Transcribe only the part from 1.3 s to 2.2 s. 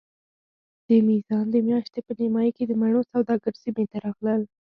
د میاشتې په